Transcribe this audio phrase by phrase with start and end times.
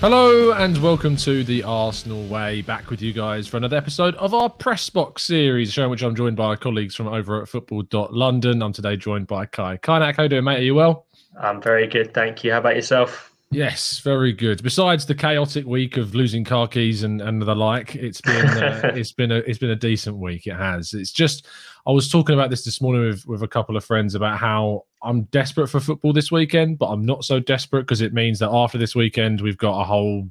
[0.00, 2.62] Hello and welcome to the Arsenal Way.
[2.62, 6.02] Back with you guys for another episode of our Press Box series, show in which
[6.02, 8.62] I'm joined by colleagues from over at Football.London.
[8.62, 9.76] I'm today joined by Kai.
[9.76, 10.60] Kaynak, how you doing, mate?
[10.60, 11.04] Are you well?
[11.38, 12.52] I'm very good, thank you.
[12.52, 13.29] How about yourself?
[13.52, 14.62] Yes, very good.
[14.62, 18.92] Besides the chaotic week of losing car keys and, and the like, it's been uh,
[18.94, 20.46] it's been a it's been a decent week.
[20.46, 20.94] It has.
[20.94, 21.48] It's just
[21.84, 24.84] I was talking about this this morning with with a couple of friends about how
[25.02, 28.50] I'm desperate for football this weekend, but I'm not so desperate because it means that
[28.50, 30.28] after this weekend we've got a whole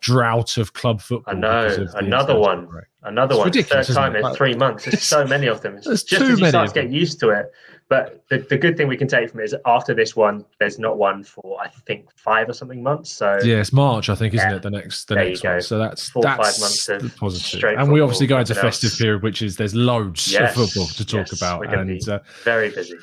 [0.00, 1.34] drought of club football.
[1.34, 2.84] I know another one, break.
[3.04, 3.64] another it's one.
[3.64, 4.84] Third time in three months.
[4.84, 5.78] There's so many of them.
[5.78, 7.50] It's just too as you many start to get used to it.
[7.90, 10.78] But the, the good thing we can take from it is after this one, there's
[10.78, 13.10] not one for I think five or something months.
[13.10, 14.56] So yeah, it's March, I think, isn't yeah.
[14.56, 14.62] it?
[14.62, 15.60] The next the there next one.
[15.60, 17.64] So that's four that's five months of positive.
[17.76, 18.98] And we obviously go into festive else.
[18.98, 20.56] period, which is there's loads yes.
[20.56, 21.32] of football to talk yes.
[21.32, 22.94] about, and uh, very busy.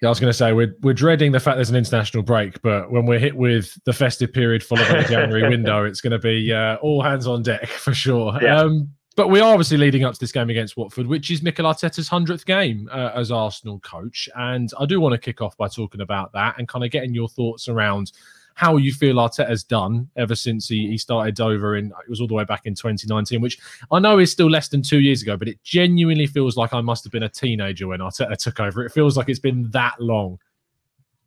[0.00, 2.62] Yeah, I was going to say we're we're dreading the fact there's an international break,
[2.62, 6.12] but when we're hit with the festive period followed by the January window, it's going
[6.12, 8.38] to be uh, all hands on deck for sure.
[8.40, 8.60] Yeah.
[8.60, 11.64] Um, but we are obviously leading up to this game against Watford, which is Mikel
[11.64, 15.68] Arteta's hundredth game uh, as Arsenal coach, and I do want to kick off by
[15.68, 18.12] talking about that and kind of getting your thoughts around
[18.56, 22.26] how you feel Arteta's done ever since he, he started over in it was all
[22.26, 23.58] the way back in 2019, which
[23.90, 26.80] I know is still less than two years ago, but it genuinely feels like I
[26.80, 28.82] must have been a teenager when Arteta took over.
[28.84, 30.38] It feels like it's been that long.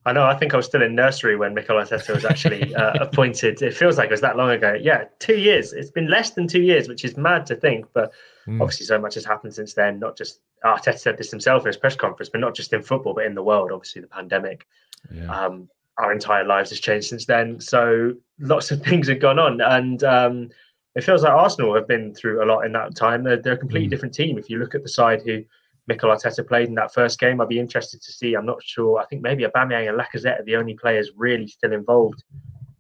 [0.10, 0.26] I know.
[0.26, 3.62] I think I was still in nursery when Mikel Arteta was actually uh, appointed.
[3.62, 4.74] It feels like it was that long ago.
[4.74, 5.72] Yeah, two years.
[5.72, 7.86] It's been less than two years, which is mad to think.
[7.94, 8.12] But
[8.48, 8.60] mm.
[8.60, 10.00] obviously, so much has happened since then.
[10.00, 13.14] Not just Arteta said this himself in his press conference, but not just in football,
[13.14, 13.72] but in the world.
[13.72, 14.66] Obviously, the pandemic.
[15.14, 15.32] Yeah.
[15.32, 17.60] Um, our entire lives has changed since then.
[17.60, 20.50] So lots of things have gone on, and um,
[20.96, 23.24] it feels like Arsenal have been through a lot in that time.
[23.24, 23.92] They're, they're a completely mm.
[23.92, 24.40] different team.
[24.40, 25.44] If you look at the side who
[25.90, 28.36] Mikel Arteta played in that first game, I'd be interested to see.
[28.36, 29.00] I'm not sure.
[29.00, 32.24] I think maybe Aubameyang and Lacazette are the only players really still involved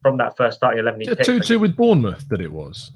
[0.01, 1.01] from that first starting eleven.
[1.23, 2.91] Two two with Bournemouth that it was.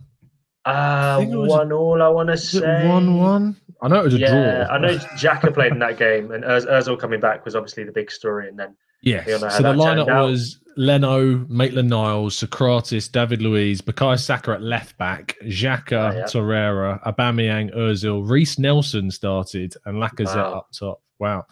[0.65, 2.01] Uh, one all.
[2.01, 3.57] I want to say one one.
[3.81, 4.75] I know it was a yeah, draw.
[4.75, 8.11] I know Xhaka played in that game, and Özil coming back was obviously the big
[8.11, 14.19] story, and then yeah, So the lineup was Leno, Maitland Niles, Sokratis, David Luiz, Bukayo
[14.19, 16.23] Saka at left back, Xhaka, oh, yeah.
[16.23, 20.53] Torreira, Aubameyang, Ozil, Reiss Nelson started, and Lacazette wow.
[20.53, 21.01] up top.
[21.19, 21.45] Wow,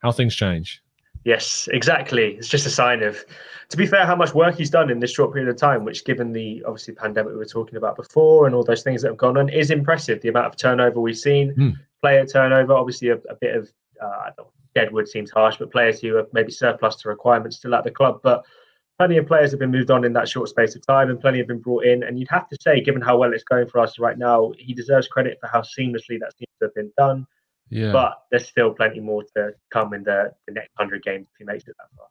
[0.00, 0.82] how things change.
[1.24, 2.34] Yes, exactly.
[2.34, 3.22] It's just a sign of,
[3.68, 6.04] to be fair, how much work he's done in this short period of time, which,
[6.04, 9.16] given the obviously pandemic we were talking about before and all those things that have
[9.18, 10.22] gone on, is impressive.
[10.22, 11.74] The amount of turnover we've seen, mm.
[12.00, 13.70] player turnover, obviously a, a bit of
[14.02, 14.30] uh,
[14.74, 18.20] deadwood seems harsh, but players who have maybe surplus to requirements still at the club.
[18.22, 18.44] But
[18.98, 21.38] plenty of players have been moved on in that short space of time, and plenty
[21.38, 22.02] have been brought in.
[22.02, 24.74] And you'd have to say, given how well it's going for us right now, he
[24.74, 27.26] deserves credit for how seamlessly that seems to have been done.
[27.70, 27.92] Yeah.
[27.92, 31.44] But there's still plenty more to come in the, the next hundred games if he
[31.44, 32.06] makes it that far.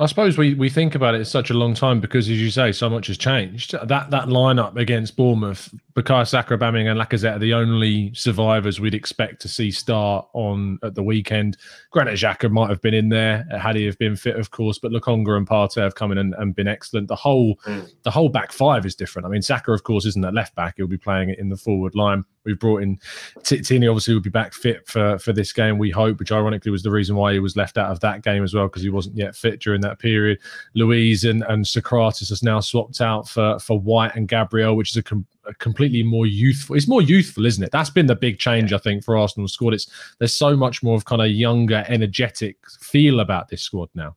[0.00, 2.50] I suppose we, we think about it as such a long time because, as you
[2.50, 3.72] say, so much has changed.
[3.72, 8.94] That that lineup against Bournemouth, Bukayo Saka, Aubameyang, and Lacazette are the only survivors we'd
[8.94, 11.58] expect to see start on at the weekend.
[11.90, 14.90] Granted, Xhaka might have been in there had he have been fit, of course, but
[14.90, 17.08] Lokonga and Partey have come in and, and been excellent.
[17.08, 17.86] The whole mm.
[18.02, 19.26] the whole back five is different.
[19.26, 21.58] I mean, Saka, of course, isn't at left back; he'll be playing it in the
[21.58, 22.24] forward line.
[22.44, 22.98] We've brought in
[23.42, 23.86] Tierney.
[23.86, 25.78] obviously, will be back fit for for this game.
[25.78, 28.42] We hope, which ironically was the reason why he was left out of that game
[28.42, 30.38] as well because he wasn't yet fit during that period.
[30.74, 34.96] Luiz and and Sokratis has now swapped out for for White and Gabriel, which is
[34.96, 36.76] a, com- a completely more youthful.
[36.76, 37.72] It's more youthful, isn't it?
[37.72, 39.74] That's been the big change, I think, for Arsenal's squad.
[39.74, 44.16] It's there's so much more of kind of younger, energetic feel about this squad now.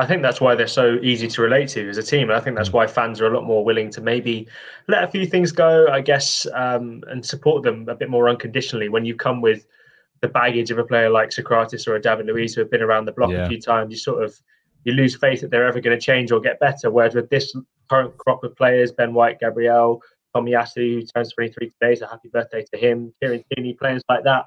[0.00, 2.30] I think that's why they're so easy to relate to as a team.
[2.30, 2.74] And I think that's mm.
[2.74, 4.46] why fans are a lot more willing to maybe
[4.86, 8.88] let a few things go, I guess, um, and support them a bit more unconditionally
[8.88, 9.66] when you come with
[10.20, 13.06] the baggage of a player like Sokratis or a David Luiz who have been around
[13.06, 13.44] the block yeah.
[13.44, 13.90] a few times.
[13.90, 14.40] You sort of
[14.84, 16.90] you lose faith that they're ever going to change or get better.
[16.90, 17.54] Whereas with this
[17.90, 20.00] current crop of players, Ben White, Gabriel,
[20.34, 24.46] Tomiyasu, who turns 23 today, so happy birthday to him, Kieran Tierney, players like that,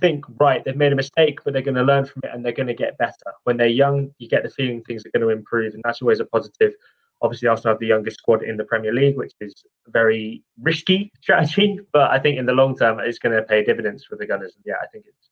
[0.00, 2.52] think, right, they've made a mistake, but they're going to learn from it and they're
[2.52, 3.14] going to get better.
[3.44, 6.20] When they're young, you get the feeling things are going to improve, and that's always
[6.20, 6.72] a positive.
[7.22, 11.12] Obviously, Arsenal have the youngest squad in the Premier League, which is a very risky
[11.20, 14.26] strategy, but I think in the long term, it's going to pay dividends for the
[14.26, 14.54] Gunners.
[14.56, 15.30] And yeah, I think it's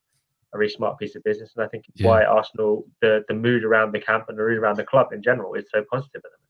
[0.54, 2.08] a really smart piece of business, and I think it's yeah.
[2.08, 5.22] why Arsenal, the the mood around the camp and the mood around the club in
[5.22, 6.47] general is so positive at the moment.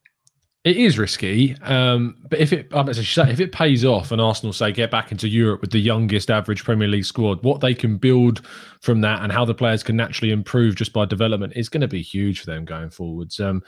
[0.65, 4.91] It is risky, um, but if it if it pays off and Arsenal say get
[4.91, 8.45] back into Europe with the youngest average Premier League squad, what they can build
[8.81, 11.89] from that and how the players can naturally improve just by development is going to
[11.89, 13.39] be huge for them going forwards.
[13.39, 13.63] Um,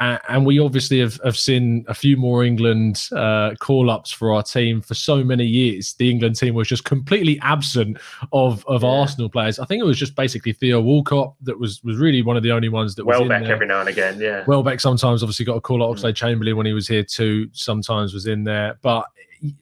[0.00, 4.42] and we obviously have, have seen a few more England uh, call ups for our
[4.42, 5.92] team for so many years.
[5.94, 7.98] The England team was just completely absent
[8.32, 8.88] of of yeah.
[8.88, 9.58] Arsenal players.
[9.58, 12.52] I think it was just basically Theo Walcott that was was really one of the
[12.52, 14.18] only ones that Welbeck every now and again.
[14.18, 15.90] Yeah, Welbeck sometimes obviously got a call up.
[15.90, 16.16] Oxlade mm.
[16.16, 19.06] Chamberlain when he was here too sometimes was in there, but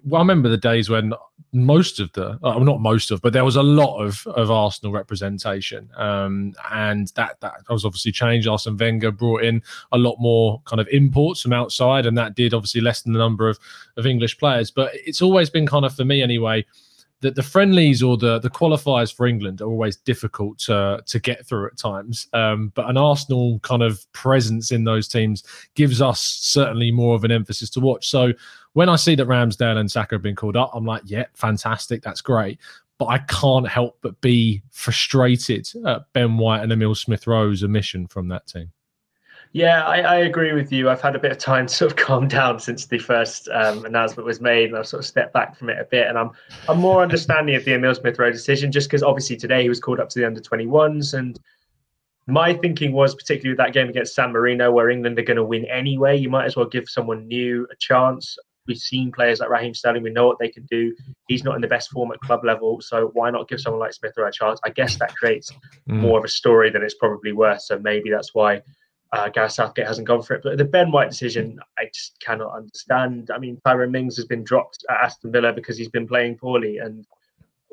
[0.05, 1.13] well, I remember the days when
[1.53, 4.93] most of the, uh, not most of, but there was a lot of of Arsenal
[4.93, 8.49] representation, um, and that that was obviously changed.
[8.49, 12.55] Arsene Wenger brought in a lot more kind of imports from outside, and that did
[12.55, 13.59] obviously lessen the number of
[13.97, 14.71] of English players.
[14.71, 16.65] But it's always been kind of for me anyway
[17.21, 21.47] that the friendlies or the the qualifiers for England are always difficult to to get
[21.47, 22.29] through at times.
[22.33, 25.43] Um, but an Arsenal kind of presence in those teams
[25.75, 28.09] gives us certainly more of an emphasis to watch.
[28.09, 28.33] So
[28.79, 32.01] when I see that Ramsdale and Saka have been called up, I'm like, yeah, fantastic,
[32.01, 32.61] that's great.
[32.97, 38.07] But I can't help but be frustrated at Ben White and Emile Smith Rowe's omission
[38.07, 38.71] from that team.
[39.51, 40.89] Yeah, I, I, agree with you.
[40.91, 43.85] I've had a bit of time to sort of calm down since the first um,
[43.85, 46.07] announcement was made, and I've sort of stepped back from it a bit.
[46.07, 46.31] And I'm
[46.69, 49.81] I'm more understanding of the Emil Smith Rowe decision, just because obviously today he was
[49.81, 51.37] called up to the under 21s, and
[52.29, 55.45] my thinking was particularly with that game against San Marino, where England are going to
[55.45, 56.17] win anyway.
[56.17, 58.39] You might as well give someone new a chance.
[58.69, 60.03] We've seen players like Raheem Sterling.
[60.03, 60.95] We know what they can do.
[61.27, 63.95] He's not in the best form at club level, so why not give someone like
[63.95, 64.61] Smith Rowe a chance?
[64.65, 65.51] I guess that creates
[65.89, 66.01] mm.
[66.01, 67.63] more of a story than it's probably worth.
[67.63, 68.63] So maybe that's why
[69.13, 70.43] uh, Gareth Southgate hasn't gone for it.
[70.43, 73.31] But the Ben White decision, I just cannot understand.
[73.35, 76.79] I mean, Tyrone Mings has been dropped at Aston Villa because he's been playing poorly.
[76.79, 77.07] And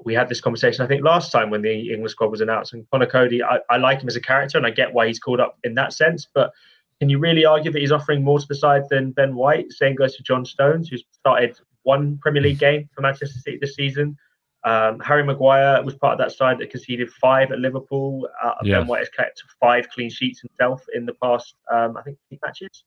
[0.03, 2.73] we had this conversation, I think, last time when the England squad was announced.
[2.73, 5.19] And Conor Coady, I, I like him as a character and I get why he's
[5.19, 6.27] called up in that sense.
[6.33, 6.51] But
[6.99, 9.71] can you really argue that he's offering more to the side than Ben White?
[9.71, 13.75] Same goes to John Stones, who's started one Premier League game for Manchester City this
[13.75, 14.17] season.
[14.63, 18.27] Um, Harry Maguire was part of that side that conceded five at Liverpool.
[18.43, 18.55] Uh.
[18.63, 22.83] Ben White has kept five clean sheets himself in the past, um, I think, matches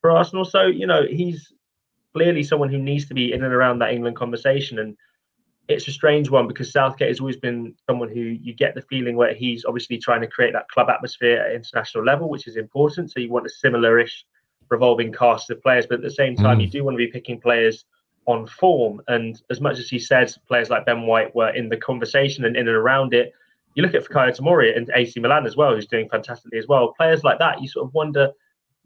[0.00, 0.44] for Arsenal.
[0.44, 1.52] So, you know, he's
[2.12, 4.78] clearly someone who needs to be in and around that England conversation.
[4.78, 4.96] And
[5.68, 9.16] it's a strange one because Southgate has always been someone who you get the feeling
[9.16, 13.10] where he's obviously trying to create that club atmosphere at international level, which is important.
[13.10, 14.26] So you want a similar-ish
[14.68, 16.62] revolving cast of players, but at the same time, mm.
[16.62, 17.86] you do want to be picking players
[18.26, 19.00] on form.
[19.08, 22.56] And as much as he said players like Ben White were in the conversation and
[22.56, 23.32] in and around it,
[23.74, 26.94] you look at Fikayo Tomori and AC Milan as well, who's doing fantastically as well.
[26.96, 28.30] Players like that, you sort of wonder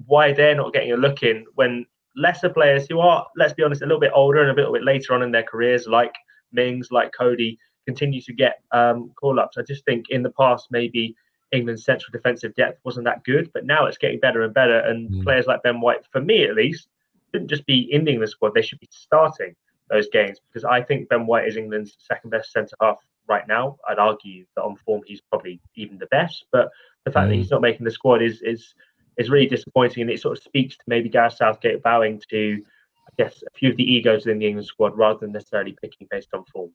[0.07, 1.85] why they're not getting a look in when
[2.17, 4.85] lesser players who are, let's be honest, a little bit older and a little bit
[4.85, 6.15] later on in their careers, like
[6.53, 9.57] Mings, like Coady, continue to get um, call ups.
[9.59, 11.17] I just think in the past, maybe
[11.53, 14.81] England's central defensive depth wasn't that good, but now it's getting better and better.
[14.81, 15.25] And mm.
[15.25, 16.89] players like Ben White, for me at least,
[17.31, 19.55] shouldn't just be in the England squad; they should be starting
[19.91, 23.77] those games because I think Ben White is England's second best centre half right now.
[23.89, 26.69] I'd argue that on form he's probably even the best, but
[27.05, 27.31] the fact mm.
[27.31, 28.75] that he's not making the squad is is
[29.17, 32.63] is really disappointing, and it sort of speaks to maybe Gareth Southgate bowing to,
[33.19, 36.29] Guess, a few of the egos in the England squad rather than necessarily picking based
[36.33, 36.71] on form.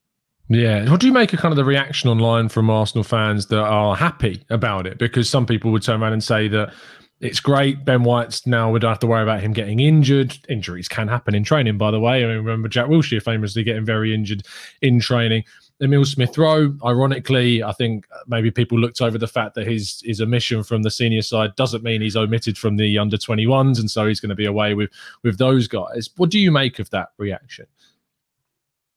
[0.49, 0.89] Yeah.
[0.89, 3.95] What do you make of kind of the reaction online from Arsenal fans that are
[3.95, 4.97] happy about it?
[4.97, 6.73] Because some people would turn around and say that
[7.21, 7.85] it's great.
[7.85, 10.37] Ben White's now we don't have to worry about him getting injured.
[10.49, 12.23] Injuries can happen in training, by the way.
[12.23, 14.43] I mean, remember Jack Wilshere famously getting very injured
[14.81, 15.45] in training.
[15.81, 20.21] Emile Smith Rowe, ironically, I think maybe people looked over the fact that his his
[20.21, 24.07] omission from the senior side doesn't mean he's omitted from the under 21s, and so
[24.07, 24.91] he's going to be away with
[25.23, 26.09] with those guys.
[26.17, 27.65] What do you make of that reaction?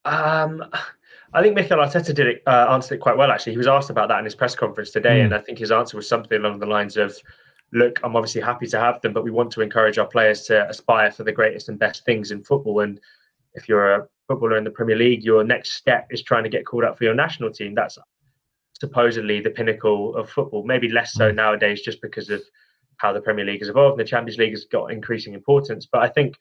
[0.04, 0.64] Um,
[1.32, 3.32] I think Mikel Arteta did it, uh, answered it quite well.
[3.32, 5.24] Actually, he was asked about that in his press conference today, mm.
[5.24, 7.16] and I think his answer was something along the lines of
[7.72, 10.68] look, I'm obviously happy to have them, but we want to encourage our players to
[10.68, 12.80] aspire for the greatest and best things in football.
[12.80, 13.00] And
[13.54, 16.66] if you're a footballer in the Premier League, your next step is trying to get
[16.66, 17.74] called up for your national team.
[17.74, 17.98] That's
[18.78, 20.64] supposedly the pinnacle of football.
[20.64, 21.34] Maybe less so mm.
[21.34, 22.42] nowadays, just because of
[22.98, 25.86] how the Premier League has evolved and the Champions League has got increasing importance.
[25.90, 26.36] But I think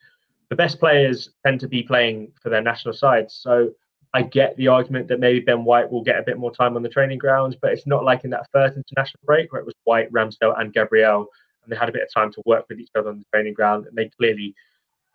[0.49, 3.33] the best players tend to be playing for their national sides.
[3.41, 3.71] So
[4.13, 6.83] I get the argument that maybe Ben White will get a bit more time on
[6.83, 9.75] the training grounds, but it's not like in that first international break where it was
[9.83, 11.27] White, Ramsdale, and Gabriel,
[11.63, 13.53] and they had a bit of time to work with each other on the training
[13.53, 14.55] ground, and they clearly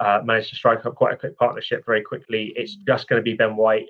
[0.01, 2.53] uh, managed to strike up quite a quick partnership very quickly.
[2.57, 3.87] It's just going to be Ben White.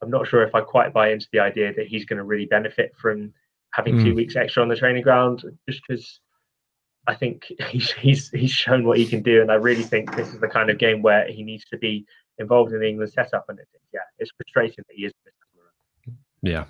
[0.00, 2.46] I'm not sure if I quite buy into the idea that he's going to really
[2.46, 3.32] benefit from
[3.72, 4.04] having mm.
[4.04, 6.20] two weeks extra on the training ground, just because
[7.06, 10.28] I think he's, he's he's shown what he can do, and I really think this
[10.28, 12.06] is the kind of game where he needs to be
[12.38, 13.46] involved in the England setup.
[13.48, 15.12] And it, yeah, it's frustrating that he is.
[16.44, 16.66] Yeah,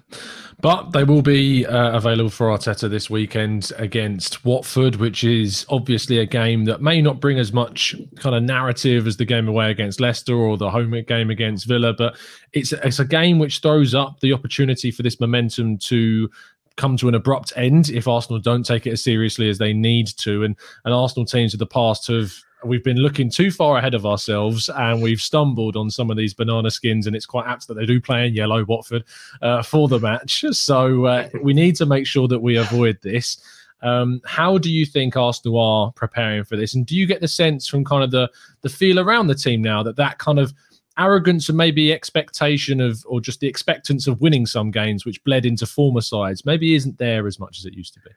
[0.60, 6.18] but they will be uh, available for Arteta this weekend against Watford, which is obviously
[6.18, 9.72] a game that may not bring as much kind of narrative as the game away
[9.72, 12.16] against Leicester or the home game against Villa, but
[12.52, 16.30] it's it's a game which throws up the opportunity for this momentum to
[16.76, 20.06] come to an abrupt end if Arsenal don't take it as seriously as they need
[20.18, 20.44] to.
[20.44, 22.32] And and Arsenal teams of the past have
[22.64, 26.35] we've been looking too far ahead of ourselves and we've stumbled on some of these
[26.35, 29.04] banana skins and it's quite apt that they do play in yellow watford
[29.42, 30.44] uh, for the match.
[30.54, 33.38] So uh, we need to make sure that we avoid this.
[33.83, 36.75] Um, how do you think arsenal are preparing for this?
[36.75, 38.30] And do you get the sense from kind of the
[38.62, 40.54] the feel around the team now that that kind of
[40.97, 45.44] arrogance and maybe expectation of or just the expectance of winning some games which bled
[45.44, 48.11] into former sides maybe isn't there as much as it used to be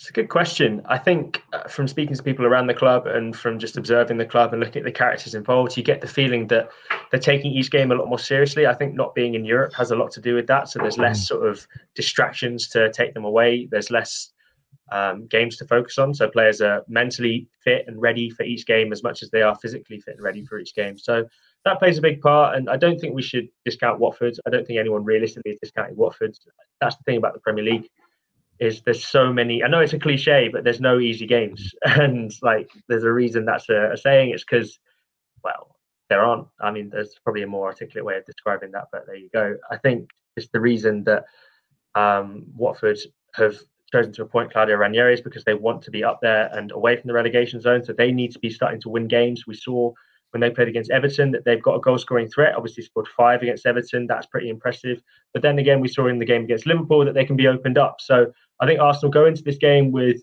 [0.00, 0.80] it's a good question.
[0.86, 4.24] I think uh, from speaking to people around the club and from just observing the
[4.24, 6.70] club and looking at the characters involved, you get the feeling that
[7.10, 8.66] they're taking each game a lot more seriously.
[8.66, 10.70] I think not being in Europe has a lot to do with that.
[10.70, 11.26] So there's less mm.
[11.26, 13.68] sort of distractions to take them away.
[13.70, 14.32] There's less
[14.90, 16.14] um, games to focus on.
[16.14, 19.54] So players are mentally fit and ready for each game as much as they are
[19.56, 20.96] physically fit and ready for each game.
[20.96, 21.26] So
[21.66, 22.56] that plays a big part.
[22.56, 24.38] And I don't think we should discount Watford.
[24.46, 26.34] I don't think anyone realistically is discounting Watford.
[26.80, 27.90] That's the thing about the Premier League
[28.60, 29.64] is there's so many.
[29.64, 33.44] I know it's a cliche, but there's no easy games, and like there's a reason
[33.44, 34.30] that's a, a saying.
[34.30, 34.78] It's because,
[35.42, 35.76] well,
[36.08, 36.46] there aren't.
[36.60, 39.56] I mean, there's probably a more articulate way of describing that, but there you go.
[39.70, 41.24] I think it's the reason that
[41.94, 42.98] um, Watford
[43.34, 43.56] have
[43.92, 46.96] chosen to appoint Claudio Ranieri is because they want to be up there and away
[46.96, 47.82] from the relegation zone.
[47.82, 49.46] So they need to be starting to win games.
[49.46, 49.92] We saw
[50.30, 52.54] when they played against Everton that they've got a goal scoring threat.
[52.54, 54.06] Obviously, scored five against Everton.
[54.06, 55.00] That's pretty impressive.
[55.32, 57.78] But then again, we saw in the game against Liverpool that they can be opened
[57.78, 57.96] up.
[58.00, 60.20] So I think Arsenal go into this game with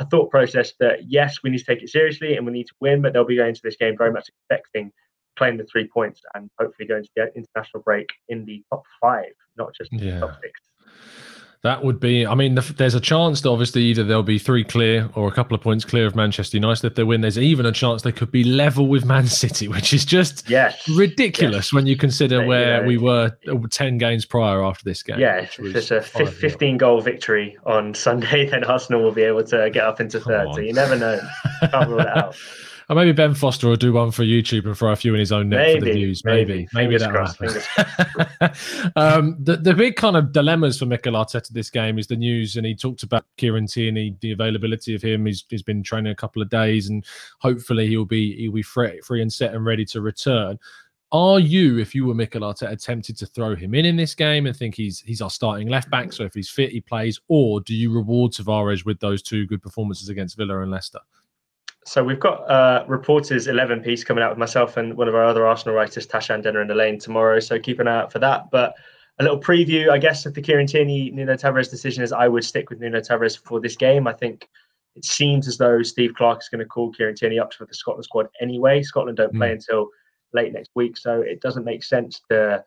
[0.00, 2.74] a thought process that yes, we need to take it seriously and we need to
[2.80, 4.92] win, but they'll be going into this game very much expecting
[5.36, 9.32] playing the three points and hopefully going to the international break in the top five,
[9.56, 10.18] not just yeah.
[10.18, 10.60] top six.
[11.62, 15.10] That would be, I mean, there's a chance that obviously either they'll be three clear
[15.16, 17.20] or a couple of points clear of Manchester United if they win.
[17.20, 20.88] There's even a chance they could be level with Man City, which is just yes.
[20.88, 21.72] ridiculous yes.
[21.72, 25.18] when you consider where we were uh, 10 games prior after this game.
[25.18, 29.68] Yeah, if it's a 15 goal victory on Sunday, then Arsenal will be able to
[29.70, 30.54] get up into third.
[30.54, 31.20] So you never know.
[31.60, 32.36] Can't rule it out.
[32.88, 35.30] Or maybe Ben Foster will do one for YouTube and throw a few in his
[35.30, 36.24] own net maybe, for the views.
[36.24, 38.92] Maybe, maybe, maybe that'll happen.
[38.96, 42.56] um, the, the big kind of dilemmas for Mikel Arteta this game is the news,
[42.56, 45.26] and he talked about Kieran Tierney, the availability of him.
[45.26, 47.04] He's, he's been training a couple of days, and
[47.40, 50.58] hopefully he'll be he'll be free, free and set and ready to return.
[51.12, 54.46] Are you, if you were Mikel Arteta, tempted to throw him in in this game
[54.46, 56.14] and think he's he's our starting left back?
[56.14, 59.62] So if he's fit, he plays, or do you reward Tavares with those two good
[59.62, 61.00] performances against Villa and Leicester?
[61.88, 65.24] So we've got uh, reporters 11 piece coming out with myself and one of our
[65.24, 67.40] other Arsenal writers, Tashan Denner and Elaine tomorrow.
[67.40, 68.50] So keep an eye out for that.
[68.50, 68.74] But
[69.18, 72.44] a little preview, I guess, of the Kieran Tierney Nuno Tavares decision is I would
[72.44, 74.06] stick with Nuno Tavares for this game.
[74.06, 74.50] I think
[74.96, 77.72] it seems as though Steve Clarke is going to call Kieran Tierney up for the
[77.72, 78.82] Scotland squad anyway.
[78.82, 79.52] Scotland don't play mm.
[79.52, 79.88] until
[80.34, 82.62] late next week, so it doesn't make sense to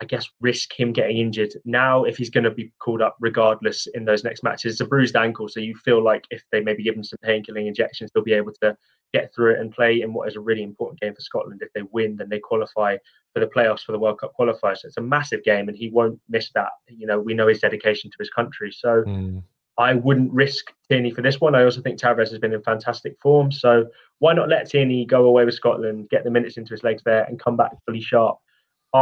[0.00, 3.86] I guess, risk him getting injured now if he's going to be called up regardless
[3.94, 4.72] in those next matches.
[4.72, 7.66] It's a bruised ankle, so you feel like if they maybe give him some painkilling
[7.66, 8.76] injections, they'll be able to
[9.14, 11.62] get through it and play in what is a really important game for Scotland.
[11.62, 12.98] If they win, then they qualify
[13.32, 14.78] for the playoffs for the World Cup qualifiers.
[14.78, 16.72] So it's a massive game, and he won't miss that.
[16.88, 19.02] You know, we know his dedication to his country, so.
[19.02, 19.42] Mm.
[19.78, 21.54] I wouldn't risk Tierney for this one.
[21.54, 23.52] I also think Tavares has been in fantastic form.
[23.52, 23.84] So
[24.20, 27.24] why not let Tierney go away with Scotland, get the minutes into his legs there,
[27.24, 28.38] and come back fully sharp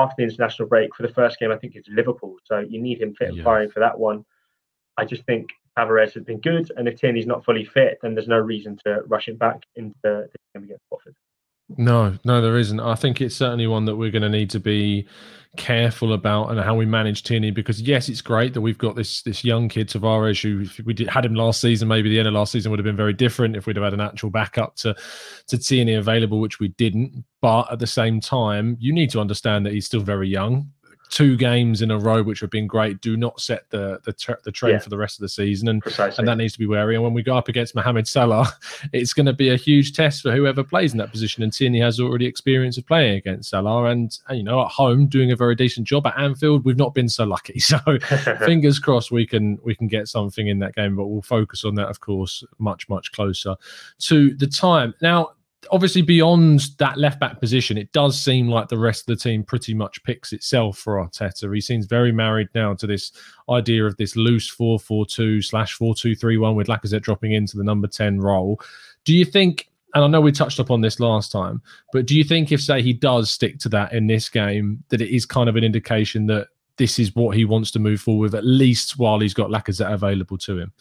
[0.03, 2.37] after the international break for the first game, I think it's Liverpool.
[2.45, 3.45] So you need him fit and yeah.
[3.45, 4.25] firing for that one.
[4.97, 8.29] I just think Tavares has been good, and if Tierney's not fully fit, then there's
[8.29, 11.17] no reason to rush him back into the game against Watford.
[11.69, 12.81] No, no, there isn't.
[12.81, 15.09] I think it's certainly one that we're going to need to be
[15.57, 19.23] careful about and how we manage Tierney because yes, it's great that we've got this
[19.23, 22.29] this young kid Tavares who if we did, had him last season, maybe the end
[22.29, 24.77] of last season would have been very different if we'd have had an actual backup
[24.77, 24.95] to
[25.47, 27.25] to Tierney available, which we didn't.
[27.41, 30.71] But at the same time, you need to understand that he's still very young
[31.15, 34.37] two games in a row which have been great do not set the the, tra-
[34.43, 34.79] the trend yeah.
[34.81, 36.21] for the rest of the season and Precisely.
[36.21, 38.53] and that needs to be wary and when we go up against Mohamed Salah
[38.93, 41.79] it's going to be a huge test for whoever plays in that position and Tierney
[41.79, 45.37] has already experience of playing against Salah and, and you know at home doing a
[45.37, 47.79] very decent job at Anfield we've not been so lucky so
[48.45, 51.77] fingers crossed we can we can get something in that game but we'll focus on
[51.77, 53.55] that of course much much closer
[54.01, 55.31] to the time now
[55.71, 59.43] obviously beyond that left back position, it does seem like the rest of the team
[59.43, 61.53] pretty much picks itself for Arteta.
[61.55, 63.13] He seems very married now to this
[63.49, 67.33] idea of this loose 4 4 2 slash 4 2 3 1 with Lacazette dropping
[67.33, 68.61] into the number 10 role.
[69.05, 72.25] Do you think, and I know we touched upon this last time, but do you
[72.25, 75.49] think if, say, he does stick to that in this game, that it is kind
[75.49, 78.99] of an indication that this is what he wants to move forward with, at least
[78.99, 80.73] while he's got Lacazette available to him?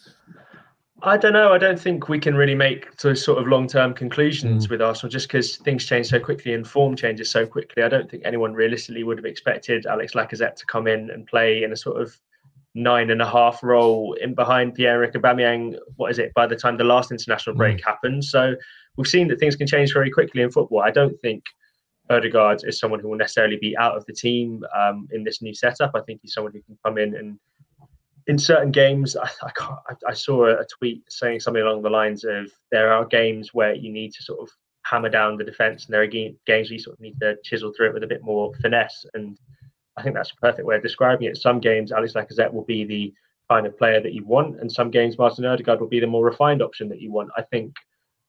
[1.05, 1.51] I don't know.
[1.51, 4.69] I don't think we can really make sort of long term conclusions mm.
[4.69, 7.83] with Arsenal just because things change so quickly and form changes so quickly.
[7.83, 11.63] I don't think anyone realistically would have expected Alex Lacazette to come in and play
[11.63, 12.17] in a sort of
[12.74, 15.77] nine and a half role in behind Pierre-Emerick Aubameyang.
[15.98, 16.33] What is it?
[16.33, 17.83] By the time the last international break mm.
[17.83, 18.55] happened, so
[18.95, 20.83] we've seen that things can change very quickly in football.
[20.83, 21.43] I don't think
[22.10, 25.53] Odegaard is someone who will necessarily be out of the team um, in this new
[25.53, 25.91] setup.
[25.95, 27.38] I think he's someone who can come in and
[28.27, 32.51] in certain games, I, I, I, saw a tweet saying something along the lines of
[32.72, 34.50] there are games where you need to sort of
[34.84, 37.74] hammer down the defense, and there are games where you sort of need to chisel
[37.75, 39.06] through it with a bit more finesse.
[39.13, 39.38] And
[39.98, 41.38] I think that's a perfect way of describing it.
[41.38, 43.13] Some games, Alex Lacazette will be the
[43.50, 46.25] kind of player that you want, and some games, Martin Odegaard will be the more
[46.25, 47.30] refined option that you want.
[47.38, 47.74] I think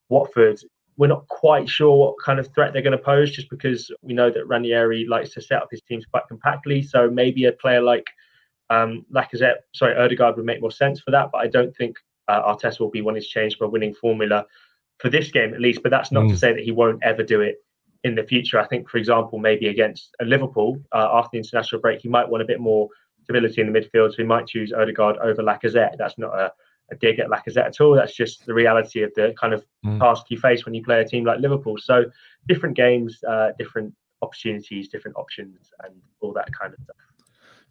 [0.08, 0.58] Watford,
[0.96, 4.12] we're not quite sure what kind of threat they're going to pose, just because we
[4.12, 6.82] know that Ranieri likes to set up his teams quite compactly.
[6.82, 8.06] So maybe a player like
[8.74, 11.96] um, Lacazette, sorry, Odegaard would make more sense for that, but I don't think
[12.28, 14.46] uh, Arteta will be wanting to change from a winning formula
[14.98, 15.82] for this game at least.
[15.82, 16.30] But that's not mm.
[16.30, 17.56] to say that he won't ever do it
[18.04, 18.58] in the future.
[18.58, 22.42] I think, for example, maybe against Liverpool uh, after the international break, he might want
[22.42, 22.88] a bit more
[23.22, 25.96] stability in the midfield, so he might choose Odegaard over Lacazette.
[25.98, 26.52] That's not a,
[26.92, 27.94] a dig at Lacazette at all.
[27.94, 29.98] That's just the reality of the kind of mm.
[29.98, 31.78] task you face when you play a team like Liverpool.
[31.78, 32.04] So
[32.46, 36.96] different games, uh, different opportunities, different options, and all that kind of stuff.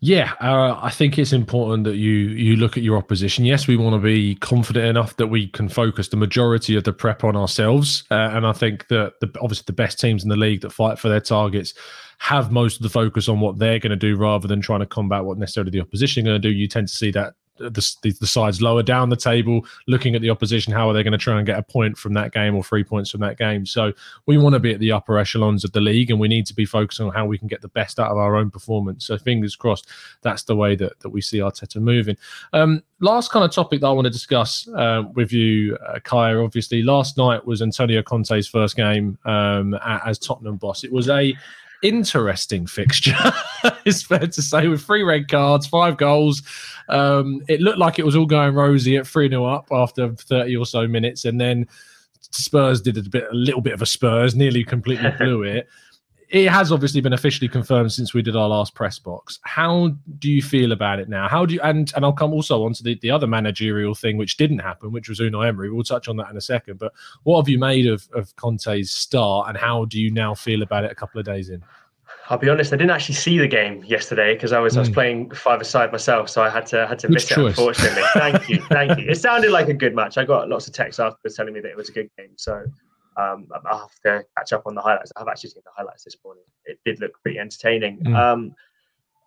[0.06, 3.46] Yeah, uh, I think it's important that you you look at your opposition.
[3.46, 6.92] Yes, we want to be confident enough that we can focus the majority of the
[6.92, 10.36] prep on ourselves, uh, and I think that the, obviously the best teams in the
[10.36, 11.74] league that fight for their targets
[12.18, 14.86] have most of the focus on what they're going to do rather than trying to
[14.86, 16.54] combat what necessarily the opposition are going to do.
[16.54, 17.70] You tend to see that the,
[18.02, 20.74] the, the sides lower down the table, looking at the opposition.
[20.74, 22.84] How are they going to try and get a point from that game or three
[22.84, 23.66] points from that game?
[23.66, 23.94] So
[24.26, 26.54] we want to be at the upper echelons of the league, and we need to
[26.54, 29.06] be focusing on how we can get the best out of our own performance.
[29.06, 29.88] So fingers crossed,
[30.22, 32.18] that's the way that that we see Arteta moving.
[32.54, 36.44] Um, last kind of topic that I want to discuss uh, with you, uh, Kaya.
[36.44, 40.84] Obviously, last night was Antonio Conte's first game um, as Tottenham boss.
[40.84, 41.34] It was a
[41.84, 43.16] interesting fixture.
[43.86, 46.42] it's fair to say, with three red cards, five goals.
[46.90, 50.58] Um, it looked like it was all going rosy at 3 0 up after 30
[50.58, 51.26] or so minutes.
[51.26, 51.68] And then
[52.32, 55.70] Spurs did a bit, a little bit of a Spurs, nearly completely blew it
[56.34, 59.40] it has obviously been officially confirmed since we did our last press box.
[59.44, 61.30] How do you feel about it now?
[61.30, 64.18] How do you and and I'll come also on to the, the other managerial thing
[64.18, 65.72] which didn't happen, which was Unai Emery.
[65.72, 66.80] We'll touch on that in a second.
[66.80, 70.64] But what have you made of, of Conte's start and how do you now feel
[70.64, 71.64] about it a couple of days in?
[72.30, 74.78] I'll be honest, I didn't actually see the game yesterday because I was mm.
[74.78, 74.94] I was hmm.
[74.96, 77.38] playing five aside myself, so I had to had to good miss choice.
[77.38, 77.46] it.
[77.46, 79.12] Unfortunately, thank you, thank you.
[79.12, 80.18] It sounded like a good match.
[80.18, 82.32] I got lots of texts afterwards telling me that it was a good game.
[82.38, 82.64] So
[83.18, 85.12] um, I'll have to catch up on the highlights.
[85.16, 86.44] I've actually seen the highlights this morning.
[86.66, 88.00] It did look pretty entertaining.
[88.00, 88.16] Mm.
[88.16, 88.56] Um,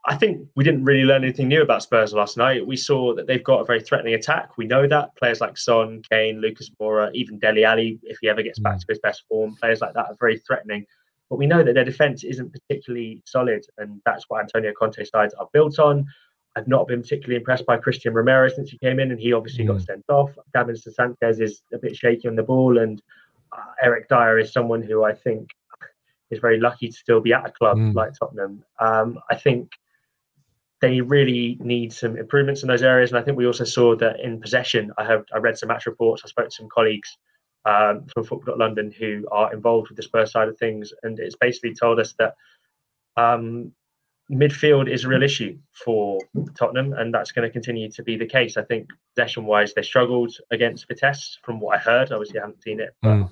[0.09, 2.64] I think we didn't really learn anything new about Spurs last night.
[2.64, 4.57] We saw that they've got a very threatening attack.
[4.57, 8.42] We know that players like Son, Kane, Lucas Moura, even Dele Alli, if he ever
[8.42, 8.81] gets back mm.
[8.81, 10.87] to his best form, players like that are very threatening.
[11.29, 15.35] But we know that their defence isn't particularly solid, and that's what Antonio Conte's sides
[15.35, 16.07] are built on.
[16.55, 19.64] I've not been particularly impressed by Cristian Romero since he came in, and he obviously
[19.64, 19.68] mm.
[19.68, 20.31] got sent off.
[20.55, 23.03] Davinson Sanchez is a bit shaky on the ball, and
[23.53, 25.51] uh, Eric Dier is someone who I think
[26.31, 27.95] is very lucky to still be at a club mm.
[27.95, 28.65] like Tottenham.
[28.81, 29.71] Um, I think
[30.81, 34.21] they really need some improvements in those areas, and I think we also saw that
[34.21, 34.93] in possession.
[34.99, 36.23] I have I read some match reports.
[36.25, 37.17] I spoke to some colleagues
[37.65, 41.37] um, from Football London who are involved with the Spurs side of things, and it's
[41.37, 42.35] basically told us that
[43.17, 43.73] um,
[44.31, 46.21] midfield is a real issue for
[46.57, 48.57] Tottenham, and that's going to continue to be the case.
[48.57, 52.12] I think possession-wise, they struggled against Vitesse, from what I heard.
[52.12, 53.31] Obviously, I haven't seen it, but mm.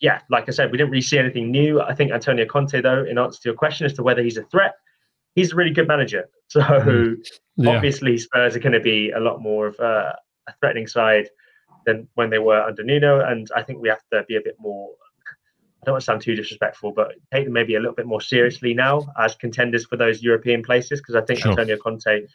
[0.00, 1.80] yeah, like I said, we didn't really see anything new.
[1.80, 4.44] I think Antonio Conte, though, in answer to your question as to whether he's a
[4.44, 4.74] threat,
[5.34, 6.28] he's a really good manager.
[6.50, 7.16] So mm.
[7.54, 7.70] yeah.
[7.70, 11.28] obviously, Spurs are going to be a lot more of a, a threatening side
[11.86, 14.56] than when they were under Nuno, and I think we have to be a bit
[14.58, 14.90] more
[15.82, 18.20] I don't want to sound too disrespectful, but take them maybe a little bit more
[18.20, 21.50] seriously now as contenders for those European places because I think sure.
[21.52, 22.26] Antonio Conte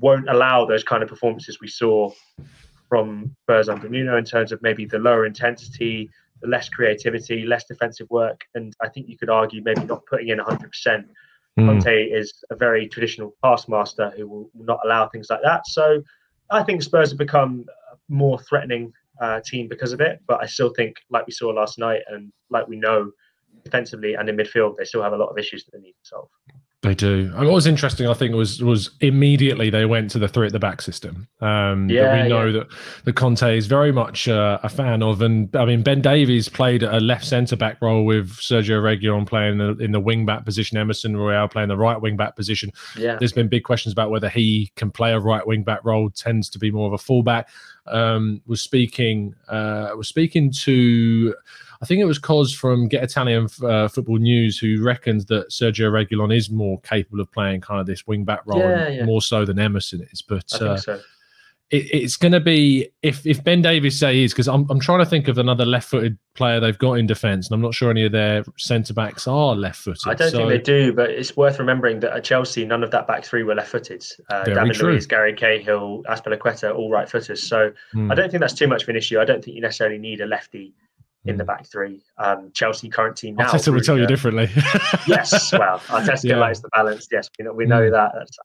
[0.00, 2.10] won't allow those kind of performances we saw
[2.88, 7.64] from Spurs under Nuno in terms of maybe the lower intensity, the less creativity, less
[7.64, 11.04] defensive work, and I think you could argue maybe not putting in 100%.
[11.58, 11.66] Mm.
[11.66, 15.66] Conte is a very traditional pass master who will not allow things like that.
[15.66, 16.02] So
[16.50, 17.66] I think Spurs have become
[18.08, 20.20] more threatening uh, team because of it.
[20.26, 23.10] But I still think, like we saw last night, and like we know,
[23.64, 26.08] defensively and in midfield, they still have a lot of issues that they need to
[26.08, 26.28] solve.
[26.82, 27.32] They do.
[27.36, 30.52] And what was interesting, I think, was was immediately they went to the three at
[30.52, 31.28] the back system.
[31.40, 32.52] Um, yeah, we know yeah.
[32.52, 32.66] that
[33.04, 36.82] the Conte is very much uh, a fan of, and I mean Ben Davies played
[36.82, 40.44] a left centre back role with Sergio Reguilon playing in the, in the wing back
[40.44, 42.72] position, Emerson Royal playing the right wing back position.
[42.98, 43.14] Yeah.
[43.16, 46.10] There's been big questions about whether he can play a right wing back role.
[46.10, 47.48] Tends to be more of a fullback.
[47.86, 51.32] Um, was speaking uh, was speaking to
[51.82, 55.90] I think it was Cos from Get Italian uh, Football News who reckons that Sergio
[55.90, 59.04] Reguilon is more capable of playing kind of this wing back role, Yeah, yeah.
[59.04, 60.22] more so than Emerson is.
[60.22, 61.00] But uh, so.
[61.70, 64.78] it, it's going to be if if Ben Davies say he is because I'm I'm
[64.78, 67.90] trying to think of another left-footed player they've got in defence, and I'm not sure
[67.90, 70.06] any of their centre backs are left-footed.
[70.06, 72.92] I don't so, think they do, but it's worth remembering that at Chelsea, none of
[72.92, 74.04] that back three were left-footed.
[74.30, 74.92] Uh, Very David true.
[74.92, 77.42] Luiz, Gary Cahill, Azpilicueta, all right-footers.
[77.42, 78.12] So Hmm.
[78.12, 79.18] I don't think that's too much of an issue.
[79.18, 80.72] I don't think you necessarily need a lefty
[81.24, 82.02] in the back three.
[82.18, 83.46] Um, Chelsea current team now.
[83.50, 84.48] Arteta will tell you differently.
[85.06, 86.36] yes, well, Arteta Yeah.
[86.36, 87.06] likes the balance.
[87.10, 87.92] Yes, we know, we know Mm.
[87.92, 88.12] that.
[88.16, 88.36] That's,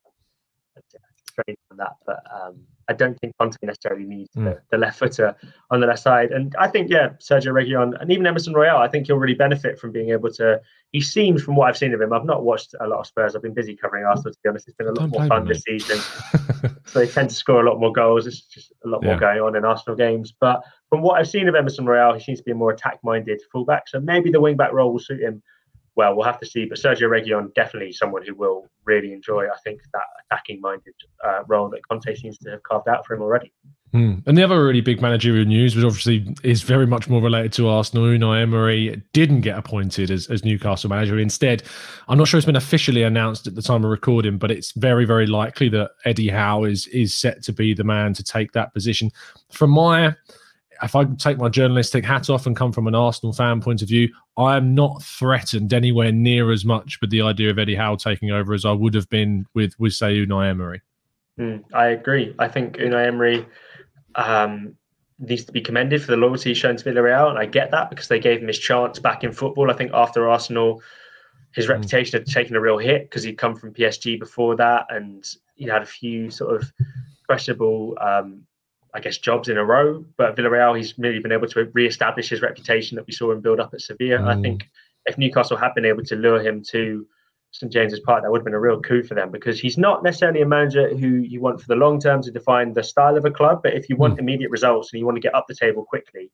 [0.74, 2.56] that's strange on that, but um,
[2.88, 4.60] I don't think Conte necessarily needs the, Mm.
[4.70, 5.34] the left footer
[5.70, 6.30] on the left side.
[6.30, 9.78] And I think, yeah, Sergio Reguilon and even Emerson Royal, I think he'll really benefit
[9.78, 10.60] from being able to.
[10.92, 13.36] He seems, from what I've seen of him, I've not watched a lot of Spurs.
[13.36, 14.32] I've been busy covering Arsenal.
[14.32, 15.98] To be honest, it's been a lot Don't more fun him, this season.
[16.86, 18.26] so they tend to score a lot more goals.
[18.26, 20.32] It's just a lot more going on in Arsenal games.
[20.40, 23.40] But from what I've seen of Emerson Royal, he seems to be a more attack-minded
[23.52, 23.88] fullback.
[23.88, 25.42] So maybe the wing-back role will suit him.
[25.96, 26.64] Well, we'll have to see.
[26.64, 29.46] But Sergio Reguilon definitely someone who will really enjoy.
[29.46, 33.22] I think that attacking-minded uh, role that Conte seems to have carved out for him
[33.22, 33.52] already.
[33.92, 34.16] Hmm.
[34.26, 37.68] And the other really big managerial news, which obviously is very much more related to
[37.68, 41.18] Arsenal, Unai Emery didn't get appointed as, as Newcastle manager.
[41.18, 41.62] Instead,
[42.06, 45.06] I'm not sure it's been officially announced at the time of recording, but it's very,
[45.06, 48.74] very likely that Eddie Howe is is set to be the man to take that
[48.74, 49.10] position.
[49.50, 50.14] From my,
[50.82, 53.88] if I take my journalistic hat off and come from an Arsenal fan point of
[53.88, 57.96] view, I am not threatened anywhere near as much with the idea of Eddie Howe
[57.96, 60.80] taking over as I would have been with, with say, Unai Emery.
[61.38, 62.34] Mm, I agree.
[62.38, 63.46] I think Unai Emery
[64.14, 64.76] um,
[65.18, 68.08] needs to be commended for the loyalty shown to Villarreal, and I get that because
[68.08, 69.70] they gave him his chance back in football.
[69.70, 70.82] I think after Arsenal,
[71.52, 71.70] his Mm.
[71.70, 75.64] reputation had taken a real hit because he'd come from PSG before that, and he
[75.64, 76.72] had a few sort of
[77.26, 78.42] questionable, um,
[78.94, 80.04] I guess, jobs in a row.
[80.16, 83.60] But Villarreal, he's really been able to re-establish his reputation that we saw him build
[83.60, 84.16] up at Sevilla.
[84.16, 84.42] And I Mm.
[84.42, 84.68] think
[85.06, 87.06] if Newcastle had been able to lure him to
[87.50, 90.02] St James's Park, that would have been a real coup for them because he's not
[90.02, 93.24] necessarily a manager who you want for the long term to define the style of
[93.24, 93.62] a club.
[93.62, 96.30] But if you want immediate results and you want to get up the table quickly,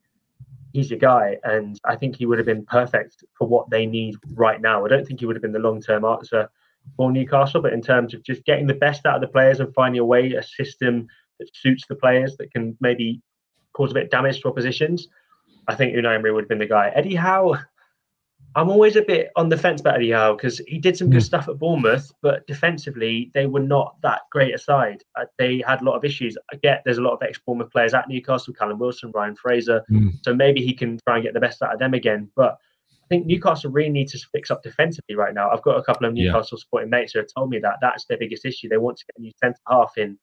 [0.73, 1.39] he's your guy.
[1.45, 4.85] And I think he would have been perfect for what they need right now.
[4.85, 6.51] I don't think he would have been the long term answer
[6.97, 9.73] for Newcastle, but in terms of just getting the best out of the players and
[9.73, 11.07] finding a way, a system
[11.39, 13.21] that suits the players that can maybe
[13.73, 15.09] cause a bit of damage to oppositions,
[15.69, 16.91] I think Unai Emery would have been the guy.
[16.95, 17.57] Eddie Howe,
[18.57, 21.23] I'm always a bit on the fence about Eddie Howe because he did some good
[21.23, 21.27] Mm.
[21.27, 25.03] stuff at Bournemouth, but defensively they were not that great a side.
[25.17, 26.37] Uh, they had a lot of issues.
[26.53, 30.13] I get there's a lot of ex-Bournemouth players at Newcastle, Callum Wilson, Ryan Fraser, Mm.
[30.23, 32.31] so maybe he can try and get the best out of them again.
[32.37, 32.59] But
[33.03, 35.51] I think Newcastle really need to fix up defensively right now.
[35.51, 36.27] I've got a couple of Yeah.
[36.27, 38.69] Newcastle supporting mates who have told me that that's their biggest issue.
[38.69, 40.17] They want to get a new centre half in,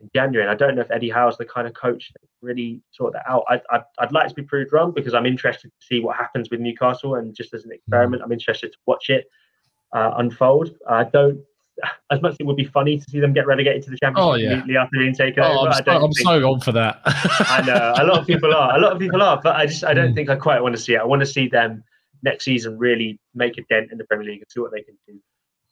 [0.00, 2.82] in January, and I don't know if Eddie Howe's the kind of coach that really
[2.92, 3.44] sort that out.
[3.48, 6.50] I'd, I'd, I'd like to be proved wrong because I'm interested to see what happens
[6.50, 9.26] with Newcastle, and just as an experiment, I'm interested to watch it
[9.92, 10.70] uh, unfold.
[10.88, 11.40] I don't.
[12.12, 14.30] As much as it would be funny to see them get relegated to the Championship
[14.30, 14.46] Oh, yeah.
[14.46, 17.00] immediately after being taken Oh, over, I'm, so, I'm so on for that.
[17.04, 18.76] I know a lot of people are.
[18.76, 20.14] A lot of people are, but I just I don't Mm.
[20.14, 21.00] think I quite want to see it.
[21.00, 21.82] I want to see them
[22.22, 24.94] next season really make a dent in the Premier League and see what they can
[25.08, 25.18] do.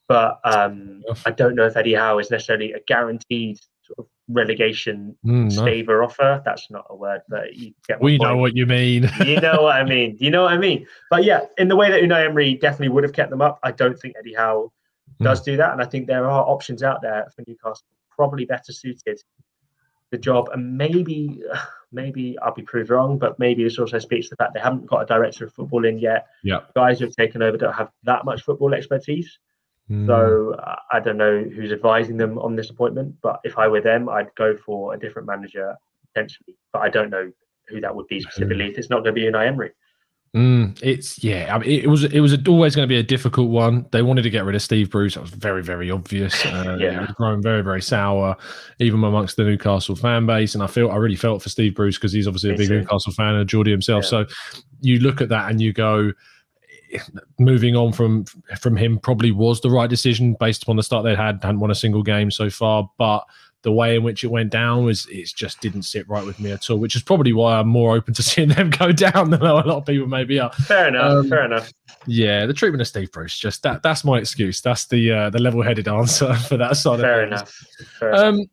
[0.09, 5.16] But um, I don't know if Eddie Howe is necessarily a guaranteed sort of relegation
[5.25, 5.64] Mm, no.
[5.64, 6.42] saver offer.
[6.45, 9.11] That's not a word, but you get We point know what you mean.
[9.27, 10.16] you know what I mean.
[10.21, 10.87] You know what I mean.
[11.11, 13.73] But yeah, in the way that Unai Emery definitely would have kept them up, I
[13.73, 14.73] don't think Eddie Howe
[15.21, 15.73] does do that.
[15.73, 19.21] And I think there are options out there for Newcastle, probably better suited
[20.11, 20.49] the job.
[20.53, 21.42] And maybe,
[21.92, 24.87] maybe I'll be proved wrong, but maybe this also speaks to the fact they haven't
[24.87, 26.27] got a director of football in yet.
[26.42, 26.61] Yeah.
[26.75, 29.38] Guys who have taken over don't have that much football expertise.
[29.90, 30.07] Mm.
[30.07, 33.16] So uh, I don't know who's advising them on this appointment.
[33.23, 35.75] But if I were them, I'd go for a different manager
[36.09, 36.57] potentially.
[36.73, 37.31] But I don't know
[37.68, 38.66] who that would be specifically.
[38.71, 39.73] If it's not going to be Unai Emery.
[40.35, 41.55] Mm, it's yeah.
[41.55, 43.85] I mean, it, was it was always going to be a difficult one.
[43.92, 45.14] They wanted to get rid of Steve Bruce.
[45.14, 46.42] That was very very obvious.
[46.53, 46.97] Uh, Yeah.
[46.97, 48.37] it was growing very very sour,
[48.79, 50.55] even amongst the Newcastle fan base.
[50.55, 52.71] And I feel I really felt for Steve Bruce because he's obviously a big.
[52.71, 54.05] Newcastle fan and Geordie himself.
[54.05, 54.09] Yeah.
[54.09, 54.27] So
[54.81, 56.12] you look at that and you go,
[57.39, 58.25] moving on from
[58.59, 61.43] from him probably was the right decision based upon the start they'd had.
[61.43, 63.25] Hadn't won a single game so far, but
[63.63, 66.51] the way in which it went down was it just didn't sit right with me
[66.51, 66.79] at all.
[66.79, 69.67] Which is probably why I'm more open to seeing them go down than a lot
[69.67, 70.53] of people maybe are.
[70.53, 71.13] Fair enough.
[71.13, 71.73] Um, fair enough.
[72.07, 74.61] Yeah, the treatment of Steve Bruce, just that that's my excuse.
[74.61, 77.53] That's the uh, the level headed answer for that side Fair enough.
[77.99, 78.23] Fair enough.
[78.25, 78.47] Um,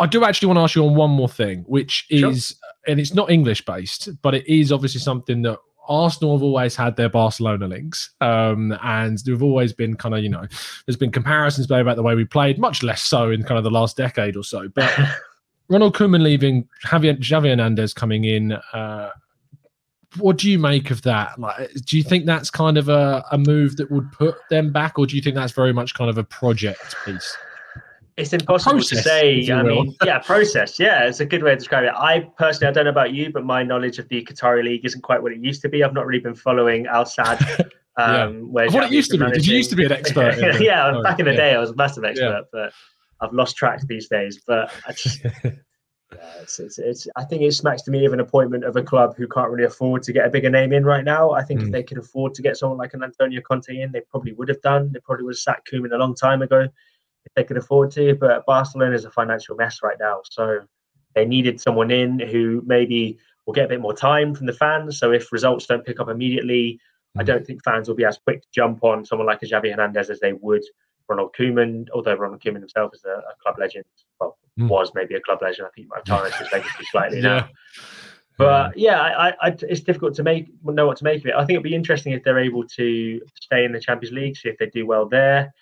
[0.00, 2.30] I do actually want to ask you on one more thing, which Sure.
[2.30, 6.76] is, and it's not English based, but it is obviously something that Arsenal have always
[6.76, 10.46] had their Barcelona links, um, and they've always been kind of, you know,
[10.86, 13.64] there's been comparisons made about the way we played, much less so in kind of
[13.64, 14.68] the last decade or so.
[14.68, 14.92] But
[15.68, 18.52] Ronald Koeman leaving, Javier, Javier Hernandez coming in.
[18.52, 19.10] Uh,
[20.16, 21.38] what do you make of that?
[21.38, 24.98] Like, do you think that's kind of a, a move that would put them back,
[24.98, 27.36] or do you think that's very much kind of a project piece?
[28.18, 29.50] It's impossible process, to say.
[29.52, 30.80] I mean, yeah, process.
[30.80, 31.92] Yeah, it's a good way to describe it.
[31.94, 35.02] I personally, I don't know about you, but my knowledge of the Qatari league isn't
[35.02, 35.84] quite what it used to be.
[35.84, 37.70] I've not really been following Al Sadd.
[37.98, 38.28] Um, yeah.
[38.42, 39.28] Where what it used to be.
[39.32, 40.36] Did you used to be an expert?
[40.60, 41.36] yeah, oh, back in the yeah.
[41.36, 42.40] day, I was a massive expert, yeah.
[42.52, 42.72] but
[43.20, 44.40] I've lost track these days.
[44.46, 45.50] But I just, yeah,
[46.40, 49.16] it's, it's, it's, I think it smacks to me of an appointment of a club
[49.16, 51.32] who can't really afford to get a bigger name in right now.
[51.32, 51.62] I think mm.
[51.64, 51.72] if hmm.
[51.72, 54.62] they could afford to get someone like an Antonio Conte in, they probably would have
[54.62, 54.92] done.
[54.92, 56.68] They probably would have sacked Koeman a long time ago
[57.24, 58.14] if they could afford to.
[58.14, 60.60] But Barcelona is a financial mess right now, so
[61.14, 64.98] they needed someone in who maybe will get a bit more time from the fans.
[64.98, 66.80] So if results don't pick up immediately,
[67.16, 67.26] I hmm.
[67.26, 70.10] don't think fans will be as quick to jump on someone like a Xavi Hernandez
[70.10, 70.62] as they would
[71.08, 73.84] Ronald Koeman, although Ronald Koeman himself is a, a club legend,
[74.20, 74.68] well, mm.
[74.68, 75.66] was maybe a club legend.
[75.66, 77.22] I think he might have tarnished his legacy slightly yeah.
[77.22, 77.48] now.
[78.36, 81.34] But yeah, I, I, it's difficult to make know what to make of it.
[81.34, 84.48] I think it'd be interesting if they're able to stay in the Champions League, see
[84.48, 85.52] if they do well there.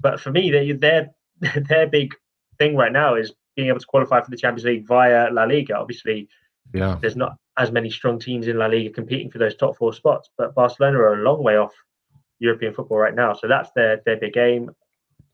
[0.00, 1.10] But for me, they, their
[1.68, 2.14] their big
[2.58, 5.76] thing right now is being able to qualify for the Champions League via La Liga.
[5.76, 6.28] Obviously,
[6.74, 9.92] yeah, there's not as many strong teams in La Liga competing for those top four
[9.92, 11.74] spots, but Barcelona are a long way off
[12.38, 13.32] European football right now.
[13.34, 14.70] So that's their their big aim.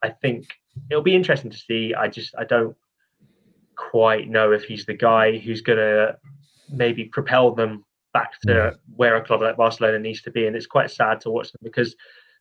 [0.03, 0.47] I think
[0.91, 1.95] it'll be interesting to see.
[1.95, 2.77] I just I don't
[3.79, 6.19] quite know if he's the guy who's going to
[6.71, 10.47] maybe propel them back to where a club like Barcelona needs to be.
[10.47, 11.95] And it's quite sad to watch them because,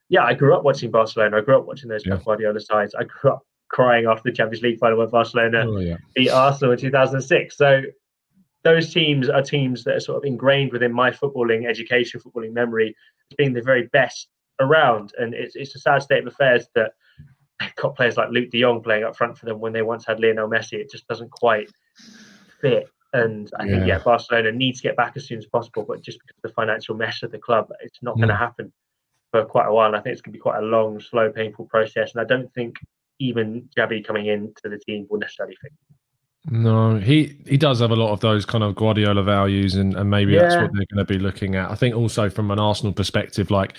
[0.10, 1.38] yeah, I grew up watching Barcelona.
[1.38, 2.18] I grew up watching those yeah.
[2.24, 2.96] Guardiola sides.
[2.96, 5.98] I grew up crying after the Champions League final when Barcelona oh, yeah.
[6.16, 7.58] beat Arsenal in 2006.
[7.58, 7.82] So
[8.64, 12.96] those teams are teams that are sort of ingrained within my footballing education, footballing memory,
[13.38, 15.12] being the very best around.
[15.18, 16.92] And it's, it's a sad state of affairs that–
[17.76, 20.20] got players like Luuk de Jong playing up front for them when they once had
[20.20, 20.74] Lionel Messi.
[20.74, 21.70] It just doesn't quite
[22.62, 22.90] fit.
[23.14, 23.72] And I yeah.
[23.72, 26.50] think yeah, Barcelona needs to get back as soon as possible, but just because of
[26.50, 28.20] the financial mess of the club, it's not mm.
[28.20, 28.72] going to happen
[29.32, 29.88] for quite a while.
[29.88, 32.14] And I think it's going to be quite a long, slow, painful process.
[32.14, 32.76] And I don't think
[33.20, 35.72] even Xavi coming into the team will necessarily fit.
[36.50, 40.10] No, he he does have a lot of those kind of Guardiola values, and, and
[40.10, 40.44] maybe yeah.
[40.44, 41.70] that's what they're going to be looking at.
[41.70, 43.76] I think also from an Arsenal perspective, like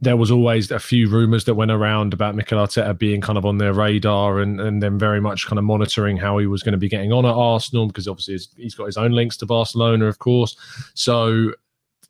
[0.00, 3.44] there was always a few rumours that went around about Mikel Arteta being kind of
[3.44, 6.72] on their radar and, and then very much kind of monitoring how he was going
[6.72, 10.06] to be getting on at Arsenal because obviously he's got his own links to Barcelona,
[10.06, 10.56] of course.
[10.94, 11.52] So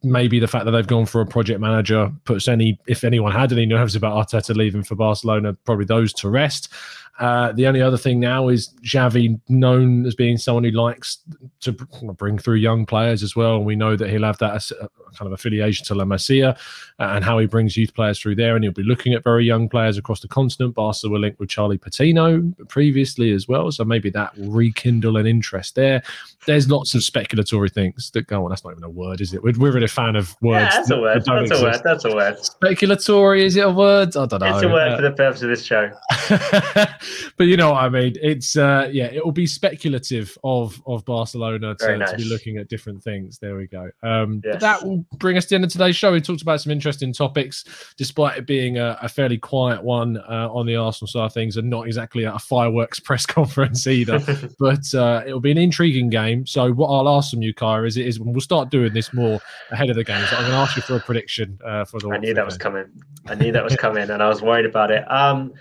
[0.02, 3.52] maybe the fact that they've gone for a project manager puts any, if anyone had
[3.52, 6.72] any nerves about Arteta leaving for Barcelona, probably those to rest.
[7.20, 11.18] Uh, the only other thing now is Xavi, known as being someone who likes
[11.60, 13.56] to bring through young players as well.
[13.56, 16.56] And we know that he'll have that uh, kind of affiliation to La Masia
[16.98, 18.56] uh, and how he brings youth players through there.
[18.56, 20.74] And he'll be looking at very young players across the continent.
[20.74, 23.70] Barca were linked with Charlie Patino previously as well.
[23.70, 26.02] So maybe that will rekindle an interest there.
[26.46, 28.48] There's lots of speculatory things that go on.
[28.48, 29.42] That's not even a word, is it?
[29.42, 30.72] We're, we're really a fan of words.
[30.72, 31.24] Yeah, that's a word.
[31.24, 31.60] That that's exist.
[31.60, 31.80] a word.
[31.84, 32.36] That's a word.
[32.38, 34.16] Speculatory, is it a word?
[34.16, 34.54] I don't know.
[34.54, 35.90] It's a word uh, for the purpose of this show.
[37.36, 38.14] but you know what I mean.
[38.22, 42.10] It's uh, yeah, it will be speculative of of Barcelona to, nice.
[42.10, 43.38] to, be looking at different things.
[43.38, 43.90] There we go.
[44.02, 44.60] Um, yes.
[44.60, 46.12] that will bring us to the end of today's show.
[46.12, 47.64] We talked about some interesting topics,
[47.96, 51.56] despite it being a, a fairly quiet one uh, on the Arsenal side of things,
[51.56, 54.18] and not exactly a fireworks press conference either.
[54.58, 56.46] but uh, it will be an intriguing game.
[56.46, 59.40] So what I'll ask from you, Kaya, is it is we'll start doing this more
[59.70, 60.24] ahead of the game.
[60.26, 62.10] So I'm going to ask you for a prediction uh, for the.
[62.10, 62.46] I knew that game.
[62.46, 62.86] was coming.
[63.26, 65.10] I knew that was coming, and I was worried about it.
[65.10, 65.52] Um,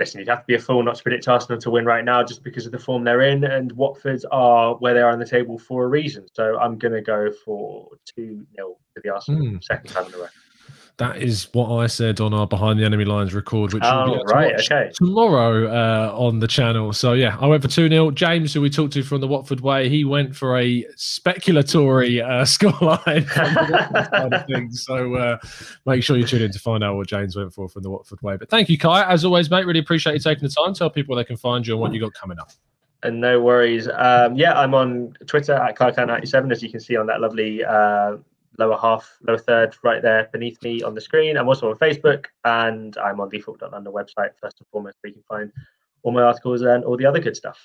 [0.00, 2.24] listen, you'd have to be a fool not to predict Arsenal to win right now
[2.24, 3.44] just because of the form they're in.
[3.44, 6.26] And Watford are where they are on the table for a reason.
[6.32, 9.62] So I'm going to go for 2 0 to the Arsenal mm.
[9.62, 10.26] second time in a row.
[11.00, 14.16] That is what I said on our Behind the Enemy Lines record, which oh, will
[14.18, 14.92] be right, okay.
[14.94, 16.92] tomorrow uh, on the channel.
[16.92, 18.10] So, yeah, I went for 2 0.
[18.10, 22.44] James, who we talked to from the Watford Way, he went for a speculatory uh,
[22.44, 23.26] scoreline
[24.28, 24.84] the things.
[24.84, 25.38] So, uh,
[25.86, 28.20] make sure you tune in to find out what James went for from the Watford
[28.20, 28.36] Way.
[28.36, 29.10] But thank you, Kai.
[29.10, 30.74] As always, mate, really appreciate you taking the time.
[30.74, 32.50] Tell people they can find you and what you got coming up.
[33.02, 33.88] And no worries.
[33.88, 38.18] Um, yeah, I'm on Twitter at KaiKai97, as you can see on that lovely uh,
[38.60, 41.36] lower half, lower third, right there beneath me on the screen.
[41.36, 45.14] I'm also on Facebook and I'm on the football.london website, first and foremost, where you
[45.14, 45.52] can find
[46.02, 47.58] all my articles and all the other good stuff.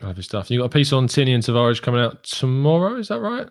[0.00, 0.50] Lovely stuff.
[0.50, 3.48] You got a piece on Tierney and Tavares coming out tomorrow, is that right?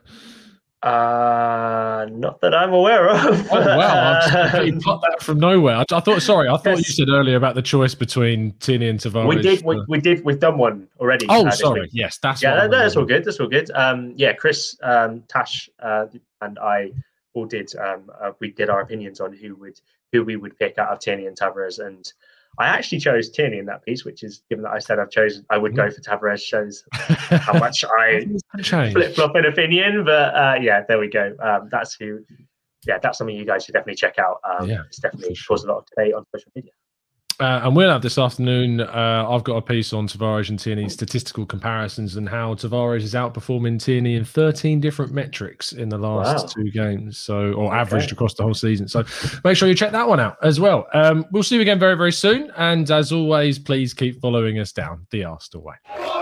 [0.86, 3.52] Uh, not that I'm aware of.
[3.52, 4.20] oh wow!
[4.22, 5.78] I've got that from nowhere.
[5.78, 6.22] I, I, thought.
[6.22, 6.88] Sorry, I thought yes.
[6.88, 9.28] you said earlier about the choice between Tierney and Tavares.
[9.28, 9.66] We did.
[9.66, 10.24] We, we did.
[10.24, 11.26] We've done one already.
[11.28, 11.90] Oh, uh, sorry.
[11.92, 12.54] Yes, that's yeah.
[12.54, 13.26] That, that's all good.
[13.26, 13.72] That's all good.
[13.72, 16.06] Um, yeah, Chris, um, Tash, uh,
[16.42, 16.92] and I
[17.34, 17.76] all did.
[17.78, 21.00] Um, uh, we did our opinions on who would who we would pick out of
[21.00, 22.14] Tierney and Tavares, and
[22.58, 25.46] I actually chose Tierney in that piece, which is given that I said I've chosen,
[25.50, 26.42] I would go for Tavares.
[26.42, 28.26] Shows how much I
[28.92, 31.36] flip flop in opinion, but uh, yeah, there we go.
[31.42, 32.20] Um, that's who.
[32.88, 34.40] Yeah, that's something you guys should definitely check out.
[34.48, 36.72] Um, yeah, it's definitely caused a lot of debate on social media.
[37.40, 38.80] Uh, and we'll have this afternoon.
[38.80, 43.14] Uh, I've got a piece on Tavares and Tierney statistical comparisons and how Tavares is
[43.14, 46.64] outperforming Tierney in 13 different metrics in the last wow.
[46.64, 47.18] two games.
[47.18, 47.82] So, or okay.
[47.82, 48.88] averaged across the whole season.
[48.88, 49.04] So,
[49.44, 50.88] make sure you check that one out as well.
[50.94, 52.52] Um, we'll see you again very, very soon.
[52.58, 56.15] And as always, please keep following us down the Arsenal way.